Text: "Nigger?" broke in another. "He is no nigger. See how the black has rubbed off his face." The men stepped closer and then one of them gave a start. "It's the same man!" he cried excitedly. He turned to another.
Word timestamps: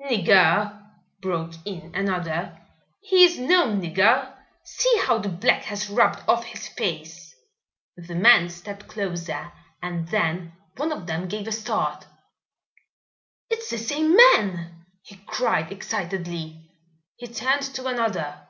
"Nigger?" 0.00 0.86
broke 1.20 1.52
in 1.66 1.94
another. 1.94 2.58
"He 3.02 3.24
is 3.26 3.38
no 3.38 3.66
nigger. 3.66 4.34
See 4.64 4.90
how 5.04 5.18
the 5.18 5.28
black 5.28 5.64
has 5.64 5.90
rubbed 5.90 6.20
off 6.26 6.44
his 6.46 6.66
face." 6.66 7.34
The 7.98 8.14
men 8.14 8.48
stepped 8.48 8.88
closer 8.88 9.52
and 9.82 10.08
then 10.08 10.54
one 10.78 10.92
of 10.92 11.06
them 11.06 11.28
gave 11.28 11.46
a 11.46 11.52
start. 11.52 12.06
"It's 13.50 13.68
the 13.68 13.76
same 13.76 14.16
man!" 14.16 14.86
he 15.02 15.18
cried 15.26 15.70
excitedly. 15.70 16.70
He 17.16 17.26
turned 17.26 17.60
to 17.74 17.86
another. 17.86 18.46